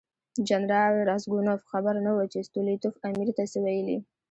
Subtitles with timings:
[0.47, 3.97] جنرال راسګونوف خبر نه و چې ستولیتوف امیر ته څه ویلي.